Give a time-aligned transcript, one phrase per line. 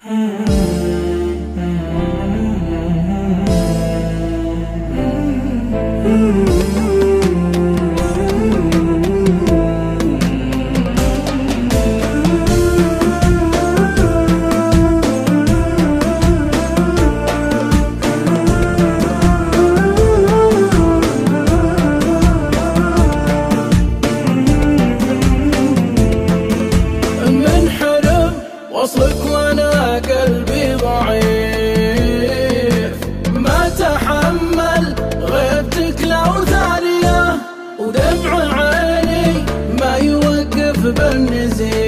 [0.00, 0.38] Mm-hmm.
[28.82, 32.18] وصلك وأنا قلبي ضعيف.
[33.34, 37.36] ما تحمل غيبتك لو ثانية
[37.78, 39.44] ودمع عيني
[39.80, 41.87] ما يوقف بالنزيف.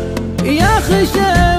[0.81, 1.50] خشب